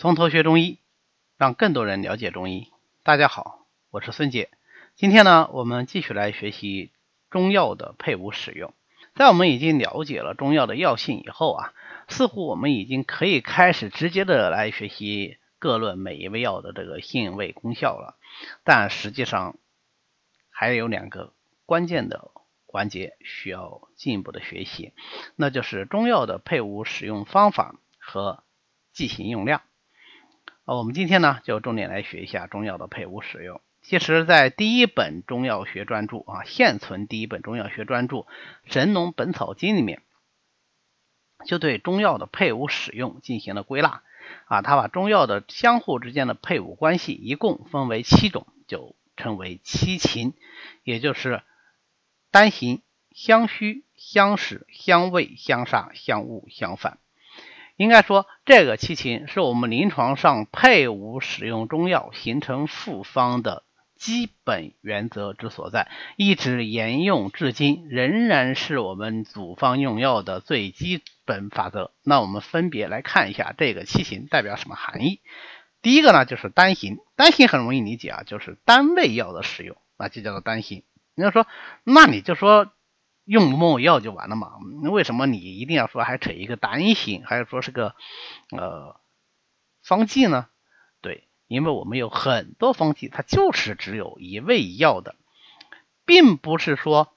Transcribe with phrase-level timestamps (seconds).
[0.00, 0.78] 从头学中医，
[1.36, 2.72] 让更多人了解中医。
[3.02, 4.48] 大家好，我是孙杰。
[4.96, 6.90] 今天呢，我们继续来学习
[7.28, 8.72] 中药的配伍使用。
[9.14, 11.74] 在我们已经了解了中药的药性以后啊，
[12.08, 18.16] 似乎我们已经可以开始直接的来学习各论每一味药的这个性味功效了。
[18.64, 19.58] 但实际上
[20.48, 21.34] 还有两个
[21.66, 22.30] 关键的
[22.64, 24.94] 环节需要进一步的学习，
[25.36, 28.42] 那就是中药的配伍使用方法和
[28.94, 29.60] 剂型用量。
[30.64, 33.60] 啊，我们今天呢就重点来学一下中药的配伍使用。
[33.82, 38.16] 其实，在第一本中药学专著啊，现存第一本中药学专著
[38.66, 40.02] 《神农本草经》里面，
[41.46, 44.02] 就对中药的配伍使用进行了归纳
[44.44, 44.60] 啊。
[44.60, 50.34] 他把中药的相互之间的配伍关系一共分为七种，就称为七情，
[50.84, 51.42] 也就是
[52.30, 52.82] 单行、
[53.12, 56.98] 相虚、相使、相味、相杀、相恶、相反。
[57.80, 63.64] 应该说，这个七情是我们临床上配伍使用中药形成复方的
[63.96, 65.88] 基本原则之所在，
[66.18, 71.92] 一直沿用至今，仍然是我们组方用药的最基本法则。
[72.04, 75.22] 那我们分别来看一下这个七情代表什么含义。
[75.80, 80.82] 第一个呢，就是单行，单行很容易理解啊，就是单味药的使用，那就叫做单行。
[81.14, 81.46] 你要说，
[81.84, 82.70] 那你就说。
[83.30, 84.54] 用某药就完了嘛？
[84.90, 87.94] 为什么你一定要说还扯一个单行，还是说是个
[88.50, 89.00] 呃
[89.84, 90.48] 方剂呢？
[91.00, 95.14] 对，因为我们有很多方剂，它就是只有一味药的，
[96.04, 97.12] 并不是说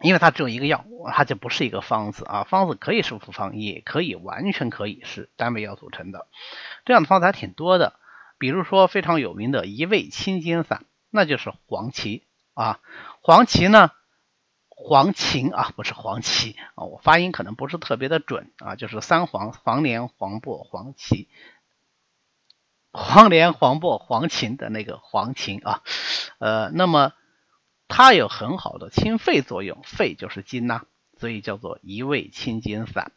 [0.00, 2.42] 因为它只有一个药，它就不是一个方子啊。
[2.42, 6.26] 方子可以是复方，也可以完全可以是单味药组成的。
[6.84, 7.94] 这样的方子还挺多的，
[8.36, 12.80] 比如说非常有名的一味清金散，那就是黄芪啊。
[13.22, 13.92] 黄芪呢？
[14.80, 21.28] 黄芩啊，不是黄芪啊，我发音可能不是特别的准啊，就是三黄、黄连、黄柏、黄芪、
[22.92, 25.82] 黄连、黄柏、黄芩的那个黄芩啊，
[26.38, 27.12] 呃，那么
[27.88, 30.82] 它有很好的清肺作用，肺就是金呐，
[31.18, 33.10] 所以叫做一味清金散。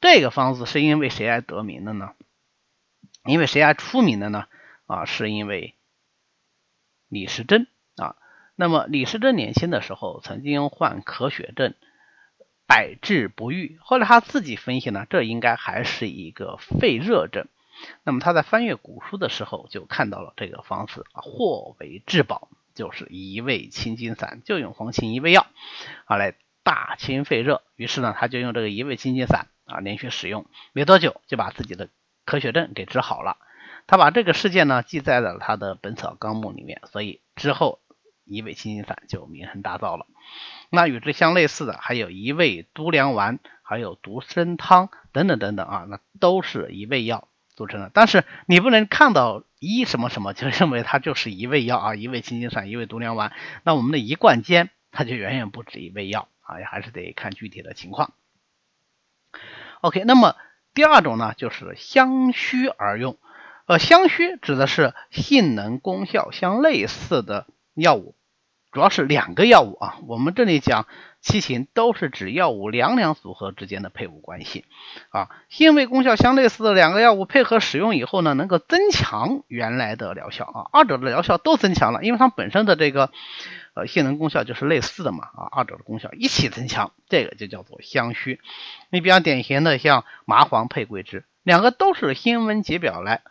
[0.00, 2.14] 这个方子是因为谁而得名的呢？
[3.24, 4.48] 因为谁而出名的呢？
[4.86, 5.76] 啊，是因为
[7.08, 7.68] 李时珍。
[8.56, 11.74] 那么李时珍年轻的时候曾经患咳血症，
[12.68, 13.78] 百治不愈。
[13.80, 17.48] 后来他自己分析呢，这应该还是一个肺热症。
[18.04, 25.46] 那么他在翻阅古书的时候就看到了这个方子啊，或为至宝，就是一味清金散，就用黄芩一味药
[26.04, 27.60] 啊来大清肺热。
[27.74, 31.88] 于是呢，他就用这个一味清金散啊连续使用，没多久就把自己的
[32.24, 33.36] 咳血症给治好了。
[33.88, 37.80] 他把这个事件呢记载在了他的《本草纲目》里面，所以之后。
[38.24, 40.06] 一味清心散就名声大噪了。
[40.70, 47.90] 那与之相类似的，还有一味独良丸，还有独参汤等等等等啊，那都是一味药组成的。
[47.92, 53.32] 但是你不能看到一什么什么就认为它就是一味药啊，一味清心散，一味独良丸。
[53.62, 58.14] 那我们的一贯煎它就远远不止一味药啊，还是得看具体的情况。
[59.80, 60.34] OK，那么
[60.72, 63.18] 第二种呢，就是相虚而用。
[63.66, 67.46] 呃，相虚指的是性能功效相类似的。
[67.74, 68.14] 药物
[68.72, 70.86] 主要是两个药物啊，我们这里讲
[71.20, 74.64] 七情都是指药物两两组合之间的配伍关系
[75.10, 75.30] 啊。
[75.48, 83.12] 性味功效相类似的两个药物配合使用以后呢，能够增强原来的疗效啊，二者的疗效都增强了，因为它本身的这个
[83.74, 88.40] 呃性能功效就是类似的嘛啊，二者的功效一起增强，这个就叫做相虚。
[88.90, 93.22] 你比较典型的像麻黄配桂枝，两个都是辛温解表来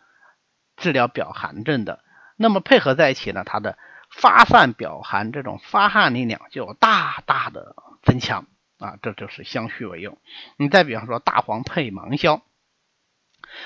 [0.78, 2.00] 治疗表寒症的，
[2.36, 3.76] 那么配合在一起呢，它的
[4.16, 8.46] 发散表寒这种发汗力量就大大的增强
[8.78, 10.16] 啊，这就是相虚为用。
[10.56, 12.40] 你再比方说大黄配芒硝，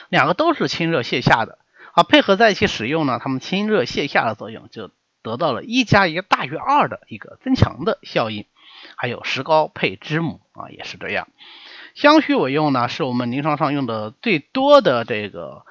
[0.08, 1.58] 两个都是清热泻下的
[1.92, 4.90] 啊，配合在一起使用呢，它们清热泻下的作用就
[5.22, 8.46] 得到了一加一大于二的一个增强的效应。
[8.96, 11.28] 还有石膏配知母啊，也是这样。
[11.94, 15.64] 相虚为用呢，是我们临床上用的最多的这个。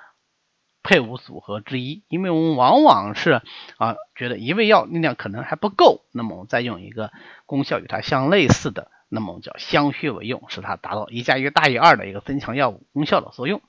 [0.88, 3.42] 配伍组合之一，因为我们往往是
[3.75, 7.12] 啊觉得一味药力量可能还不够，那么我们再用一个
[7.45, 13.62] 功效与它相类似的，那么我们叫相虚为用，使它达到一加一大于二的一个增强药物功效的作用。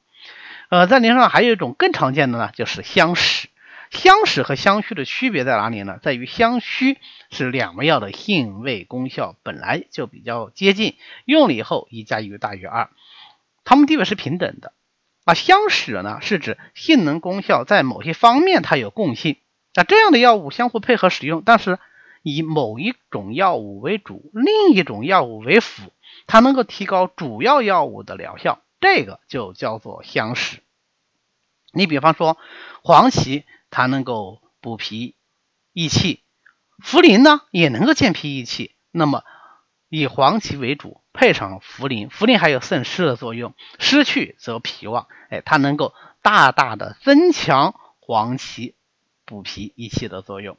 [0.68, 3.48] 呃，在临床上还有一种更常见的呢，就是相使。
[3.90, 5.98] 相使和相虚的区别在哪里呢？
[6.00, 6.98] 在于相虚
[7.30, 10.94] 是两味药的性味功效本来就比较接近，
[11.24, 12.90] 用了以后一加一大于二，
[13.64, 14.72] 它们地位是平等的。
[15.28, 19.36] 啊，相使呢是指性能功效在某些方面它有共性，
[19.74, 21.78] 那这样的药物相互配合使用，但是
[22.22, 25.92] 以某一种药物为主，另一种药物为辅，
[26.26, 30.62] 它能够提高主要药物的疗效，这个就叫做相使。
[31.72, 32.38] 你比方说
[32.82, 35.14] 黄芪，它能够补脾
[35.74, 36.20] 益气；
[36.82, 38.74] 茯苓呢，也能够健脾益气。
[38.92, 39.24] 那么
[39.90, 45.92] 以黄芪为主，配上茯苓，茯苓还有渗湿的作用，湿去则脾旺，哎，它能够
[46.22, 48.76] 大大的增强黄芪
[49.24, 50.56] 补脾益气的作用。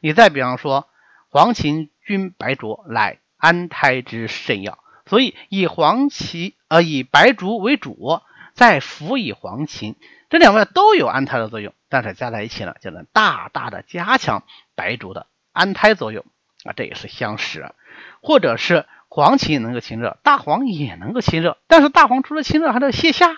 [0.00, 0.86] 你再比方说，
[1.30, 8.20] 黄芩君白术乃安胎之圣药，所以以黄芪呃以白术为主，
[8.52, 9.94] 再辅以黄芩，
[10.28, 14.42] 这两味都有安胎的作用，但是加在一起呢，就能大大的加强
[14.74, 16.26] 白术的安胎作用
[16.64, 17.72] 啊，这也是相识。
[18.20, 23.36] 或者是黄芪能够清热，大黄也能够清热，但是大黄除了清热，还能泻下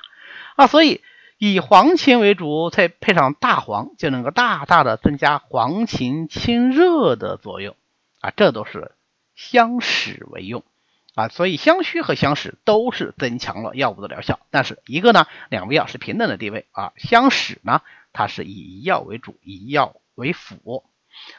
[0.55, 1.03] 啊，所以
[1.37, 7.77] 以黄芩为主，再配上大黄，就能够大大的增加黄芩清热的作用
[8.23, 8.93] 啊，这都是
[9.35, 10.65] 相使为用
[11.15, 17.83] 啊，所以相虚和相使都是增强了药物的疗效，但是一个呢，两味药是平等的地位啊，相使呢，
[18.15, 20.85] 它是以药为主，以药为辅。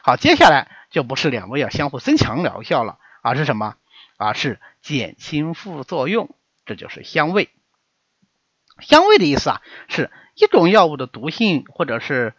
[0.04, 2.98] 好，接下来就不是两味药相互增强疗效了。
[3.20, 3.74] 而是什么？
[4.18, 6.28] 而是减轻副作用，
[6.66, 7.48] 这就是香味。
[8.80, 12.34] 香味的意思啊，是一种药物的毒性或者是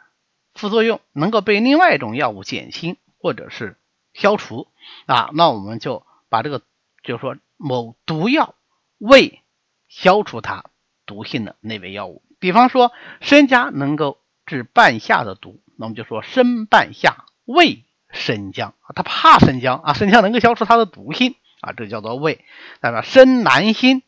[0.53, 3.75] 副作用能够被另外一种药物减轻或者是
[4.13, 4.67] 消除
[5.07, 5.31] 啊。
[5.33, 6.61] 那我们就把这个，
[7.01, 8.53] 就是说某毒药
[8.99, 9.41] 为
[9.87, 10.65] 消除它
[11.05, 12.91] 毒性的那味药物，比方说
[13.21, 17.85] 生姜能够治半夏的毒，那我们就说生半夏味。
[18.11, 22.43] 生姜啊，他怕生姜啊，生姜能够消除它的毒性啊，这叫做味。
[22.81, 24.01] 那么生南星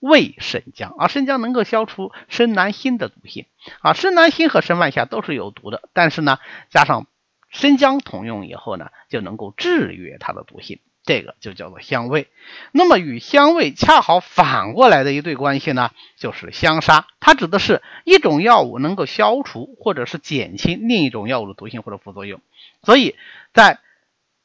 [0.00, 3.46] 味生姜啊，生姜能够消除生南星的毒性
[3.80, 6.38] 啊，生南星和生半夏都是有毒的，但是呢，
[6.70, 7.06] 加上
[7.50, 12.28] 生姜同用以后呢，就能够制约它的毒性，这个就叫做相味。
[12.72, 22.40] 那么与相味恰好反过来的一对关系呢，就是相杀，它指的是一种药物能够消除或者是减轻另一种药物的毒性或者副作用，
[22.82, 23.14] 所以。
[23.54, 23.78] 在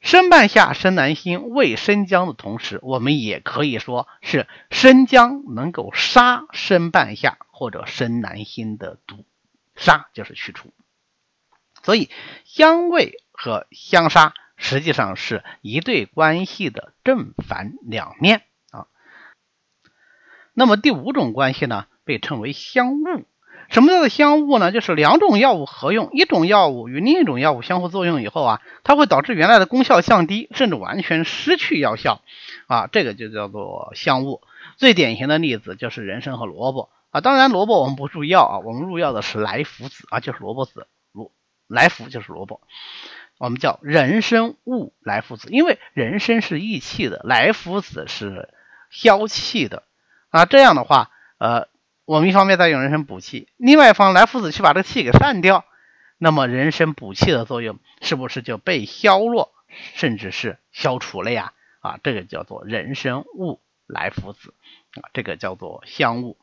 [0.00, 9.24] 生半夏、生南星、味生姜的同时，我们也可以说是生姜能够杀生半夏或者生南星的毒，
[9.76, 10.72] 杀就是去除。
[11.82, 12.10] 所以
[12.44, 18.86] 相味和相杀实际上是一对关系的正反两面啊。
[20.54, 23.26] 那么第五种关系呢，被称为相误。
[23.70, 24.72] 什么叫做相误呢？
[24.72, 32.20] 就是两种药物合用，一种药物与另一种药物相互作用以后啊，它会导致原来的功效降低，甚至完全失去药效
[32.66, 34.42] 啊，这个就叫做相误。
[34.76, 41.30] 最典型的例子就是人参和萝卜啊，当然萝卜我们不入药啊，我们入药的是莱菔子啊，就是萝卜籽，萝
[41.68, 42.60] 莱菔就是萝卜，
[43.38, 48.48] 我们叫人参物莱菔子，因为人参是益气的，莱菔子是
[48.90, 49.84] 消气的
[50.30, 51.68] 啊，这样的话，呃。
[52.10, 55.64] 我们一方面在用人参补气，另外一方来菔子去把这个气给散掉，
[56.18, 59.52] 那么人参补气的作用是不是就被消弱，
[59.94, 61.52] 甚至是消除了呀？
[61.78, 64.54] 啊，这个叫做人参误来菔子
[65.00, 66.36] 啊，这个叫做相误。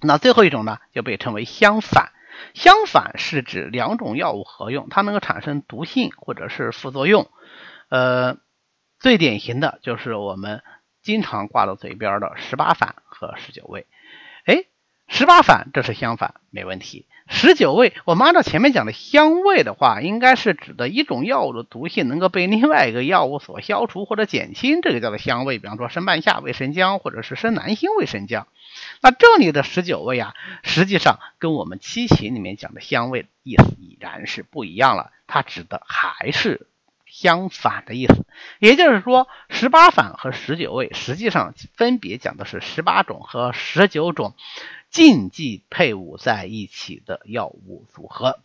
[0.00, 2.10] 那最后一种呢，就被称为相反。
[2.54, 7.30] 相反是指两种药物合用，它能够产生毒性或者是副作用。
[7.90, 8.38] 呃，
[9.00, 10.62] 最典型的就是我们
[11.02, 13.86] 经常挂到嘴边的十八反和十九味。
[14.44, 14.64] 哎，
[15.08, 17.06] 十八反这是相反，没问题。
[17.32, 25.60] 十九味，我们按照前面讲的相味的话，应该是指的一种药物的毒性能够被另外一个药物所消除或者减轻，这个叫做相味。
[25.60, 28.48] 比方说生半夏味生姜，或者是生南星味生姜。
[29.00, 36.66] 那这里的十九味啊，实际上跟我们七情里面讲的相味意思已然是不一样了，它指的还是。
[37.20, 38.24] 相反的意思，
[38.60, 44.32] 也就是说，十八反和十九味实际上分别讲的是十八种和十九种
[44.90, 48.40] 禁忌配伍在一起的药物组合。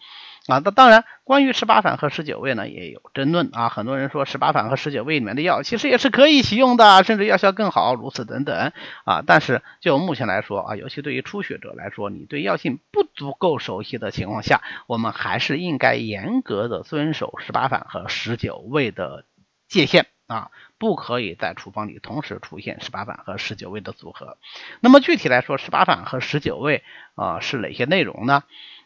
[0.48, 3.68] 啊，那当然，关于十八反和十九味呢，也有争论啊。
[3.70, 8.72] 很多人说十八反和十九味里面的药其实也是可以一起用的，甚至药效更好，如此等等
[9.06, 9.24] 啊。
[9.25, 19.25] 但是就目前来说啊，尤其对于初学者来说，你对药性不足够熟悉的情况下，我们还是应该严格的遵守十八反和十九味的
[19.68, 20.52] 界限啊，
[20.86, 24.38] 不可以在处方里同时出现十八反和十九味的组合。
[24.82, 26.84] 那么具体来说，十八反和十九味
[27.15, 28.44] 啊是哪些内容呢？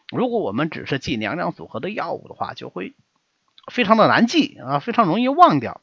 [0.08, 2.94] 如果我们只是记两两组合的药物的话，就会
[3.70, 5.82] 非常的难记啊，非常容易忘掉。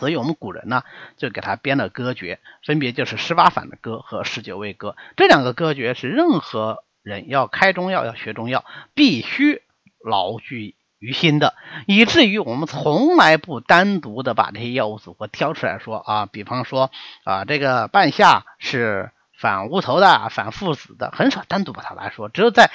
[0.00, 0.82] 所以我们古人呢，
[1.16, 4.96] 就给他编了歌诀，分别就是十八反的歌和十九味歌。
[5.16, 8.64] 这两个歌诀是任何人要开中药、要学中药
[8.94, 9.62] 必须
[10.02, 11.54] 牢记于心的，
[11.86, 16.24] 以至于我们从来不单独的把这些药物组合挑出来说啊。
[16.24, 16.90] 比方说
[17.24, 19.10] 啊，这个半夏是。
[19.34, 22.70] 反乌头的、反附子的，很少单独把它来说，只有在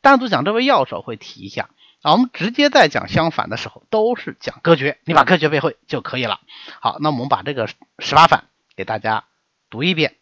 [0.00, 1.68] 单独讲这味药时候会提一下。
[2.00, 6.40] 啊，我们直接在讲相反的时候，都是讲歌诀，你把歌诀背会就可以了。
[6.80, 7.68] 好，那我们把这个
[7.98, 8.44] 十八反
[8.76, 9.24] 给大家
[9.68, 10.16] 读一遍，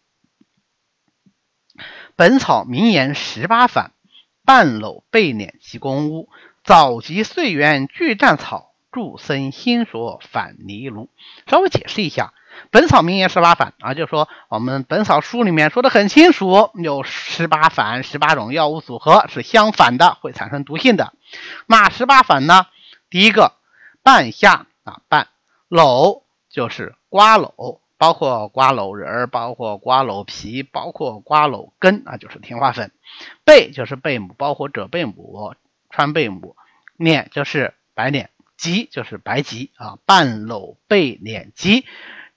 [2.17, 3.93] 《本草名言》十八反：
[4.43, 6.27] 半篓背敛及公屋，
[6.65, 11.09] 早集岁源俱战草，助生心所反泥炉。
[11.45, 12.33] 稍微解释一下。
[12.71, 21.13] 本草名言十八反啊，就是说我们本草书里面说的很清楚，有十八反，十八种药物组合是相反的，会产生毒性的。
[21.67, 22.65] 那十八反呢？
[23.11, 23.51] 第一个
[24.01, 25.27] 半夏啊，半
[25.69, 32.91] 篓就是瓜蒌，包括瓜蒌仁儿包括瓜蒌皮，包括瓜蒌根啊，就是天花粉。
[33.43, 35.53] 贝就是贝母，包括者贝母、
[35.95, 36.57] 川贝母。
[36.97, 41.85] 碾就是白碾，棘就是白棘啊，半篓贝碾棘。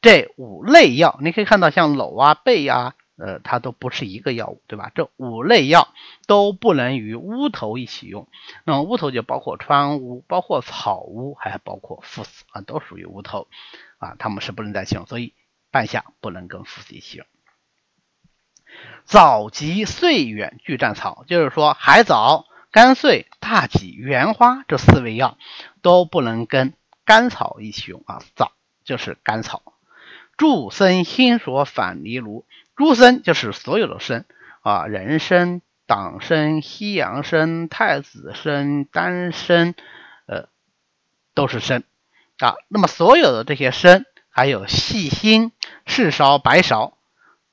[0.00, 4.92] 这五类药，你可以看到，像篓啊、贝啊，呃，它都不是一个药物，对吧？
[4.94, 5.88] 这五类药
[6.28, 8.28] 都不能与乌头一起用。
[8.64, 13.48] 那么乌头就包括川乌、包括草乌，还包括附子啊，都属于乌头
[13.98, 15.04] 啊，它们是不能在一起用。
[15.06, 15.34] 所以
[15.72, 17.26] 半夏不能跟附子一起用。
[19.04, 25.38] 早及岁远俱战草，就是说海藻、甘遂、大戟、原花这四味药
[25.82, 28.22] 都不能跟甘草一起用啊。
[28.36, 28.52] 枣
[28.84, 29.62] 就是甘草。
[30.36, 32.46] 诸生心所反泥炉，
[32.76, 34.24] 诸生就是所有的生
[34.62, 39.74] 啊，人参、党参、西洋参、太子参、丹参，
[40.26, 40.48] 呃，
[41.34, 41.82] 都是参
[42.38, 42.54] 啊。
[42.68, 45.50] 那么所有的这些参，还有细辛、
[45.86, 46.92] 赤芍、白芍，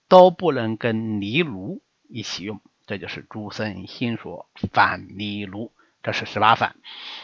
[0.08, 2.62] 都不能跟藜芦一起用。
[2.88, 5.72] 这就是诸生心所反泥炉，
[6.04, 6.76] 这是十八反。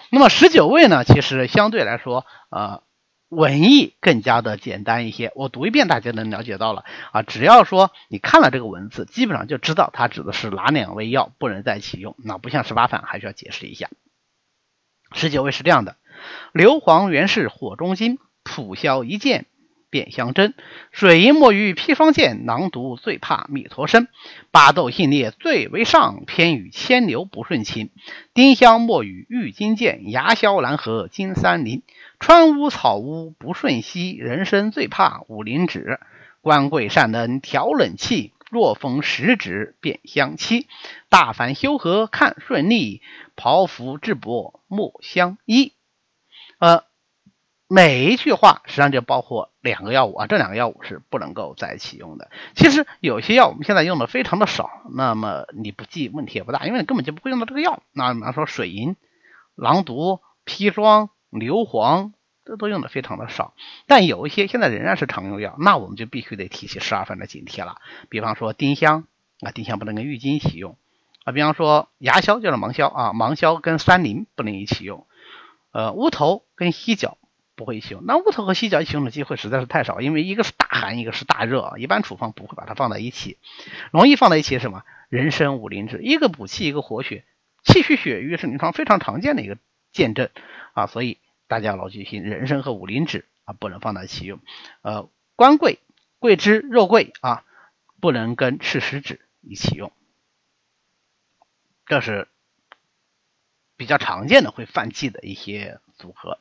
[0.10, 1.04] 那么十九味呢？
[1.04, 2.84] 其实相对来说，呃。
[3.32, 7.24] 文艺更加的简单一些，我读一遍大家能了解到了啊。
[7.24, 12.14] 只要说你看了这个文字，基本上就知道它指的是哪两味药不能在一起用。
[12.18, 13.90] 那不像十八反，还需要解释一下。
[15.14, 15.96] 十九味是这样的：
[16.52, 19.46] 硫磺原是火中金，普消一见
[19.92, 20.56] 便相争。
[20.92, 24.08] 水银墨鱼砒霜剑，囊毒最怕密陀身。
[24.50, 27.92] 巴豆性烈最为上，偏与牵牛不顺情。
[28.34, 31.84] 丁香墨鱼郁金剑，牙硝蓝河金三林。
[32.20, 36.00] 川乌草乌不顺息，人参最怕五灵脂。
[36.42, 40.68] 官贵善能调冷气，若逢时指便相欺。
[41.10, 43.02] 大凡修和看顺利，
[43.36, 45.74] 匏匐质薄莫相依。
[46.60, 46.84] 呃，
[47.74, 52.30] 每一句话实际上就包括两个药物啊，这两个药物是不能够在一起用的。
[52.56, 57.82] 其实有些药我们现在用的非常的少，那么你不记问题也不大，因为你根本就不会用到这个药。
[57.94, 58.96] 那比方说水银、
[59.56, 61.10] 狼毒、砒霜。
[61.34, 62.12] 硫磺
[62.44, 63.54] 这都用的非常的少，
[63.88, 67.78] 但有一些现在仍然是常用药，那我们就必须得提起十二分的警惕了。
[68.10, 69.08] 比方说丁香
[69.40, 70.76] 啊，丁香不能跟郁金一起用
[71.24, 71.32] 啊。
[71.32, 75.08] 比方说牙硝就是芒硝啊，芒硝跟三林不能一起用。
[75.72, 77.18] 呃，乌头跟犀角
[77.62, 78.04] 不会一起用。
[78.08, 83.38] 那乌头和犀角一起用的机会实在是太少，因为一个是大寒，一个是大热，一般处方不会把它放在一起。
[83.92, 84.84] 容易放在一起是什么？
[85.10, 87.24] 人参、五灵脂，一个补气，一个活血，
[87.64, 89.58] 气虚血瘀是临床非常常见的一个
[89.92, 90.30] 见证
[90.74, 91.20] 啊，所以。
[91.48, 94.40] 大家要牢记心，人参和五灵脂啊不能放在一起用，
[94.84, 95.80] 呃，官桂、
[96.18, 97.44] 桂枝、肉桂啊
[98.00, 99.92] 不能跟赤石脂一起用，
[101.86, 102.30] 这是
[103.76, 105.82] 比较常见的会犯忌的一些。
[106.02, 106.40] 组合，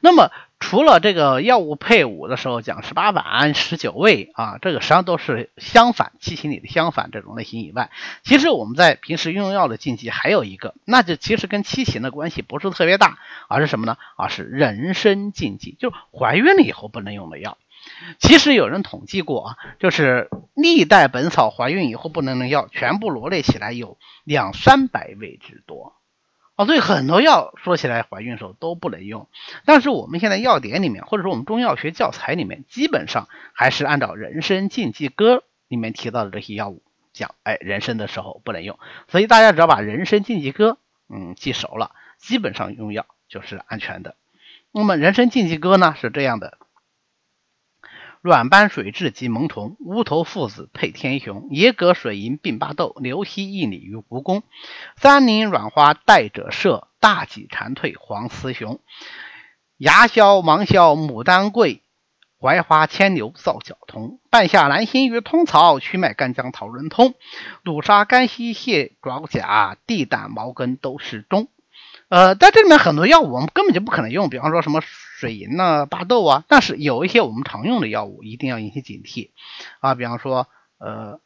[0.00, 7.90] 那么除了这个药物配伍的时候讲十八反、十九味啊，这个实际上都是相反，七情里的相反这种类型以外，
[8.24, 13.96] 其实我们在平时用药的禁忌还有一个，那就其实跟七情的关系不是特别大，而是什么呢？
[14.16, 17.56] 而是人参禁忌，就是怀孕了以后不能用的药。
[18.18, 25.95] 其实有人统计过啊，就是历代本草怀孕以后不能用药，全部罗列起来有两三百味之多。
[26.56, 29.28] 啊，所以很多药说起来怀孕时候都不能用，
[29.66, 35.36] 但是我们现在药典里面，或者说我们中药学教材里面，基本上还是按照《人参禁忌歌》
[35.68, 36.82] 里面提到的这些药物
[37.12, 38.78] 讲，哎，人参的时候不能用。
[39.08, 40.70] 所以大家只要把《人参禁忌歌》
[41.14, 44.16] 嗯记熟了，基本上用药就是安全的。
[44.72, 46.56] 那么《人参禁忌歌》呢是这样的。
[48.26, 54.42] 软斑水蛭及萌虫，乌头附子配天雄，野葛水银并巴豆，刘希一里于蜈蚣，
[54.96, 58.80] 三林软花带者射，大戟蝉蜕黄雌雄，
[59.76, 61.82] 牙硝芒硝牡丹桂，
[62.40, 67.14] 槐花牵牛皂角通，半夏兰心与通草，曲脉干姜讨润通，
[67.62, 71.46] 鲁沙干溪蟹爪甲，地胆毛根都是中。
[72.08, 76.44] 呃，在这里面很多药物我们根本就不可能用，比方说什么水银呐、巴豆啊。
[76.46, 79.30] 但是有一些我们常用的药物一定要引起警惕
[79.80, 80.48] 啊，比方说
[80.78, 81.20] 呃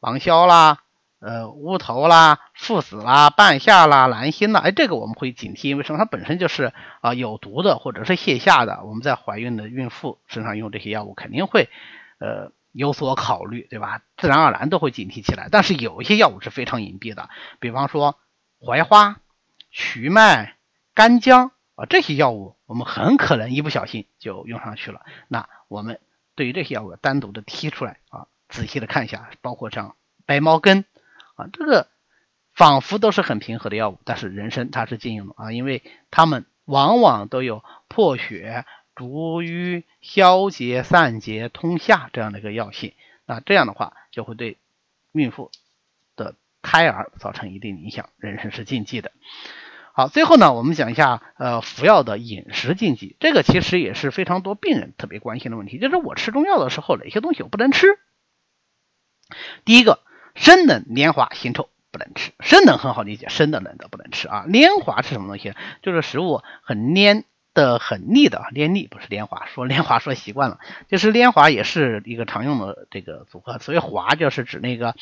[0.00, 0.78] 芒硝啦、
[1.20, 5.98] 呃乌头啦、附子啦、半夏啦、兰心啦，哎，这个我们会警惕，因为什么？
[5.98, 11.68] 它本身就是啊有毒的或者是泻下的，我们在怀孕的孕妇身上用这些药物肯定会
[12.18, 14.00] 呃有所考虑，对吧？
[14.16, 15.48] 自然而然都会警惕起来。
[15.50, 17.28] 但是有一些药物是非常隐蔽的，
[17.60, 18.16] 比方说
[18.58, 19.16] 槐花、
[19.76, 20.56] 瞿麦、
[20.94, 25.04] 干姜啊这些药物，我们很可能一不小心就用上去了。
[25.26, 26.00] 那我们
[26.36, 30.84] 对于这些药物单独的提出来啊，仔细的看一下，包括像白茅根
[31.34, 31.88] 啊，这个
[32.54, 38.64] 仿佛都是很平和的药物，但是人参它是禁用的啊，因为它们往往都有破血、
[38.94, 42.94] 逐瘀、消结、散结、通下这样的一个药性，
[43.26, 44.56] 那这样的话就会对
[45.10, 45.50] 孕妇
[46.14, 49.10] 的胎儿造成一定影响，人参是禁忌的。
[49.96, 57.96] 好，最后呢，我们讲一下呃服药的饮食禁忌，这个其实也是非常多病人特别关心的问题，就是我吃中药的时候哪些东西我不能吃？
[59.64, 60.00] 第一个，
[60.34, 64.44] 生冷黏滑腥臭不能吃，生冷很好理解，生的冷的不能吃啊。
[64.48, 65.54] 黏滑是什么东西？
[65.80, 67.22] 就是食物很黏
[67.54, 70.58] 的、很腻的，黏腻不是黏滑，说黏滑说习惯了，
[70.88, 74.96] 就是黏滑也是一个常用的这个组合，所以滑就是指那个。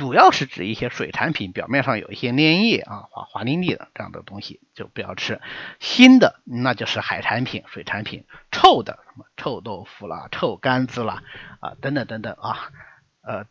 [0.00, 5.42] 主要是指一些水产品，表面上有一些粘液啊，滑滑腻腻的这样的东西就不要吃。
[5.78, 11.22] 腥的那就是海产品、水产品，臭的什么臭豆腐啦、臭干子啦
[11.60, 12.70] 啊等等等等啊，
[13.20, 13.44] 呃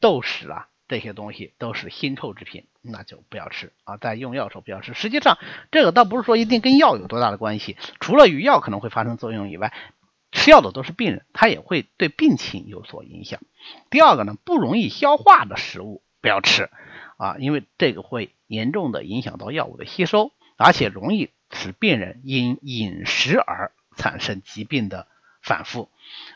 [0.00, 3.98] 豆豉啦这些东西都是腥臭之品，那就不要吃啊。
[3.98, 4.94] 在用药时候不要吃。
[4.94, 5.36] 实际上
[5.70, 9.70] 这个倒不是说一定跟药有多大的关系，除了与药可能会发生作用以外。
[10.32, 13.40] 吃药的都是病人，他也会对病情有所影响。
[13.90, 16.70] 第二个呢，不容易消化的食物不要吃
[17.16, 25.06] 啊，因为这个会严重的影响到药物的吸收，而且容易使病人因饮食而产生疾病的
[25.42, 25.88] 反复。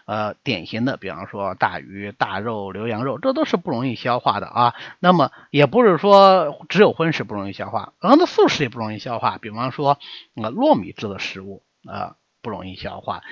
[0.06, 4.74] 呃，典型的，比方说大鱼大肉、牛羊肉，这都是不容易消化的啊。
[5.00, 9.38] 那么也不是说只有荤食不容易消化，很多素食也不容易消化。
[9.38, 9.98] 比方说
[10.34, 13.22] 呃糯米制的食物啊，不容易消化。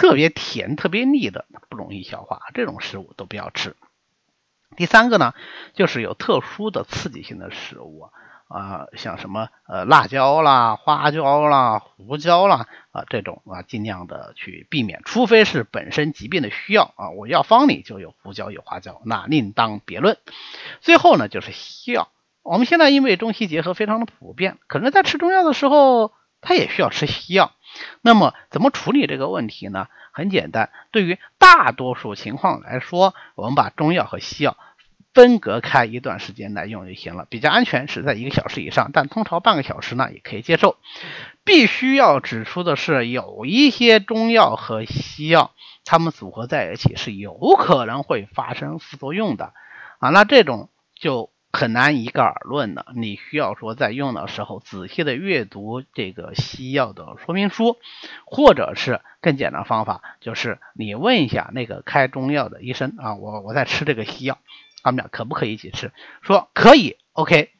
[0.00, 3.76] 特别甜、特别腻的不容易消化，这种食物都不要吃。
[4.74, 5.34] 第三个呢，
[5.74, 8.08] 就是有特殊的刺激性的食物
[8.48, 20.16] 啊，像什么呃辣椒啦、花椒啦、胡椒啦啊这种啊，尽量的去避免，除非是本身疾病的需要啊，我药方里就有胡椒、有花椒，那另当别论。
[20.80, 22.08] 最后呢，就是西药，
[22.42, 26.12] 我们现在因为中西结合非常的普遍，可能在吃中药的时候。
[26.40, 27.52] 他也需要吃西药，
[28.00, 29.88] 那么怎么处理这个问题呢？
[30.12, 34.56] 很简单，对于大多数情况来说，我们把中药和西药
[35.14, 40.76] 分隔开一段时间来用就行了，比较安全，是在一个小时以上，但通常半个小时呢也可以接受。
[41.44, 45.52] 必须要指出的是，有一些中药和西药，
[45.84, 49.52] 它们组合在一起是有可能会发生副作用的
[50.00, 51.30] 啊，那这种就。
[51.52, 57.76] 很难一概而论的，你需要说在用的时候仔细的阅读这个西药的说明书，
[58.24, 64.38] 或者是更简单方法，就是你问一下那个开中药的医生啊，我我在吃这个西药，
[64.82, 65.92] 他们俩可不可以一起吃？
[66.22, 67.50] 说可以，OK，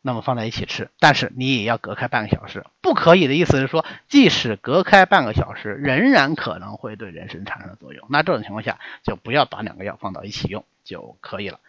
[0.00, 2.64] 那么放在一起吃，但是你也要隔开半个小时。
[2.80, 8.06] 不可以的意思是说，即使隔开半个小时，仍然可能会对人参产生作用。
[8.08, 11.60] 那这种情况下，就不要把两个药放到一起用就可以了。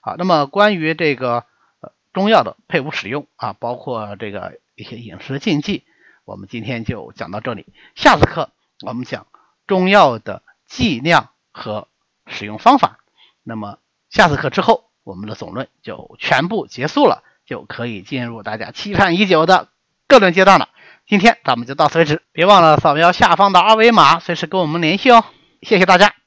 [0.00, 1.44] 好，那么关于这个
[1.80, 5.84] 呃中药的配伍使用啊，包括这个一些饮食禁忌，
[6.24, 7.66] 我们今天就讲到这里。
[7.94, 8.50] 下次课
[8.86, 9.26] 我们讲
[9.66, 11.88] 中药的剂量和
[12.26, 12.98] 使用方法。
[13.42, 19.68] 那么下次课之后，我们的总论就全部结束了，就可以进入大家期盼已久的
[20.06, 20.68] 各论阶段了。
[21.06, 25.24] 今天咱们就到此为止，别忘了扫描下方的二维码，随时跟我们联系哦。
[25.62, 26.19] 谢谢大家。